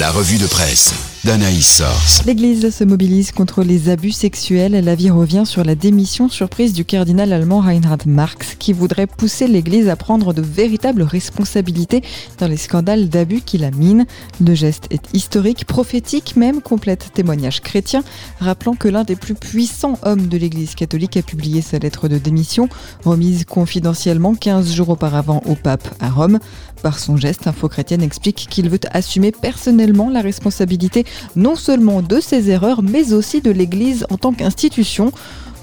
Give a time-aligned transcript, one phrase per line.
[0.00, 2.24] La revue de presse d'Anaïs Source.
[2.26, 4.72] L'Église se mobilise contre les abus sexuels.
[4.72, 9.88] L'avis revient sur la démission surprise du cardinal allemand Reinhard Marx, qui voudrait pousser l'Église
[9.88, 12.02] à prendre de véritables responsabilités
[12.38, 14.04] dans les scandales d'abus qui la minent.
[14.44, 18.02] Le geste est historique, prophétique même, complète témoignage chrétien,
[18.40, 22.18] rappelant que l'un des plus puissants hommes de l'Église catholique a publié sa lettre de
[22.18, 22.68] démission,
[23.04, 26.40] remise confidentiellement 15 jours auparavant au pape à Rome.
[26.82, 31.04] Par son geste, Info Chrétienne explique qu'il veut assumer personnellement la responsabilité
[31.36, 35.12] non seulement de ses erreurs, mais aussi de l'Église en tant qu'institution.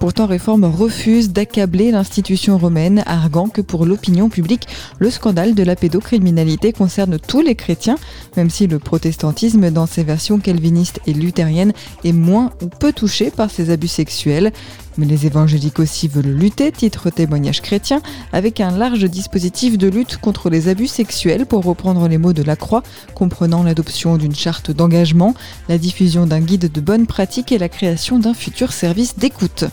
[0.00, 4.66] Pourtant, Réforme refuse d'accabler l'institution romaine, arguant que pour l'opinion publique,
[4.98, 7.98] le scandale de la pédocriminalité concerne tous les chrétiens,
[8.34, 13.30] même si le protestantisme, dans ses versions calvinistes et luthériennes, est moins ou peu touché
[13.30, 14.52] par ces abus sexuels.
[14.98, 20.16] Mais les évangéliques aussi veulent lutter, titre témoignage chrétien, avec un large dispositif de lutte
[20.18, 22.82] contre les abus sexuels, pour reprendre les mots de la Croix,
[23.14, 25.34] comprenant l'adoption d'une charte d'engagement,
[25.68, 29.64] la diffusion d'un guide de bonne pratique et la création d'un futur service d'écoute.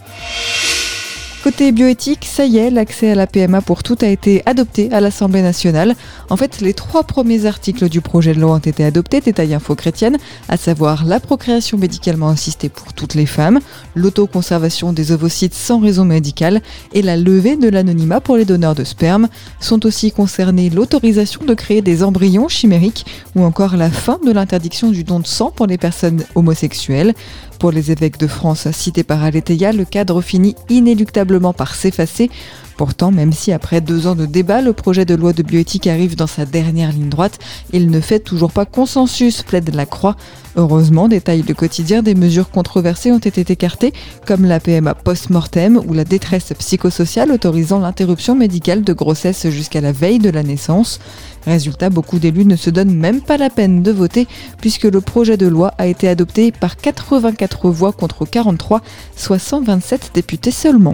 [1.47, 4.99] Côté bioéthique, ça y est, l'accès à la PMA pour toutes a été adopté à
[4.99, 5.95] l'Assemblée nationale.
[6.29, 9.73] En fait, les trois premiers articles du projet de loi ont été adoptés, détaille Info
[9.73, 10.17] Chrétienne,
[10.49, 13.61] à savoir la procréation médicalement assistée pour toutes les femmes,
[13.95, 18.83] l'autoconservation des ovocytes sans raison médicale et la levée de l'anonymat pour les donneurs de
[18.83, 19.29] sperme.
[19.61, 23.05] Sont aussi concernés l'autorisation de créer des embryons chimériques
[23.37, 27.13] ou encore la fin de l'interdiction du don de sang pour les personnes homosexuelles.
[27.59, 32.29] Pour les évêques de France cités par Aletheia, le cadre finit inéluctablement par s'effacer.
[32.77, 36.15] Pourtant, même si après deux ans de débat, le projet de loi de bioéthique arrive
[36.15, 37.39] dans sa dernière ligne droite,
[37.73, 40.15] il ne fait toujours pas consensus, plaide la Croix.
[40.55, 43.93] Heureusement, détaille le quotidien, des mesures controversées ont été écartées,
[44.27, 49.91] comme la PMA post-mortem ou la détresse psychosociale autorisant l'interruption médicale de grossesse jusqu'à la
[49.91, 50.99] veille de la naissance.
[51.47, 54.27] Résultat, beaucoup d'élus ne se donnent même pas la peine de voter
[54.61, 58.81] puisque le projet de loi a été adopté par 84 voix contre 43,
[59.15, 60.93] soit 127 députés seulement.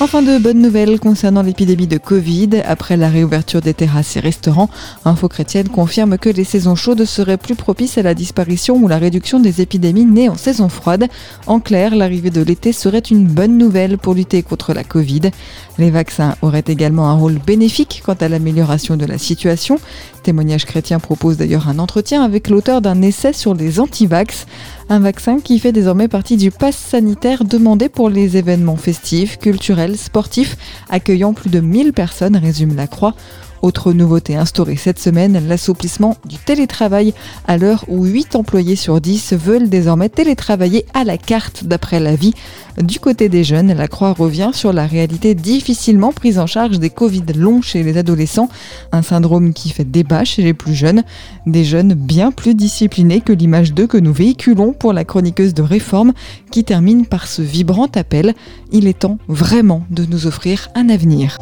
[0.00, 2.62] Enfin de bonnes nouvelles concernant l'épidémie de Covid.
[2.64, 4.70] Après la réouverture des terrasses et restaurants,
[5.04, 8.98] Info Chrétienne confirme que les saisons chaudes seraient plus propices à la disparition ou la
[8.98, 11.08] réduction des épidémies nées en saison froide.
[11.48, 15.32] En clair, l'arrivée de l'été serait une bonne nouvelle pour lutter contre la Covid.
[15.78, 19.80] Les vaccins auraient également un rôle bénéfique quant à l'amélioration de la situation.
[20.22, 24.46] Témoignage chrétien propose d'ailleurs un entretien avec l'auteur d'un essai sur les antivax,
[24.90, 29.96] un vaccin qui fait désormais partie du pass sanitaire demandé pour les événements festifs, culturels,
[29.96, 30.56] sportifs,
[30.88, 33.14] accueillant plus de 1000 personnes, résume la Croix.
[33.62, 37.12] Autre nouveauté instaurée cette semaine, l'assouplissement du télétravail
[37.46, 42.34] à l'heure où 8 employés sur 10 veulent désormais télétravailler à la carte d'après l'avis.
[42.80, 46.90] Du côté des jeunes, la Croix revient sur la réalité difficilement prise en charge des
[46.90, 48.48] Covid longs chez les adolescents,
[48.92, 51.02] un syndrome qui fait débat chez les plus jeunes,
[51.46, 55.62] des jeunes bien plus disciplinés que l'image d'eux que nous véhiculons pour la chroniqueuse de
[55.62, 56.12] réforme
[56.52, 58.34] qui termine par ce vibrant appel.
[58.70, 61.36] Il est temps vraiment de nous offrir un avenir.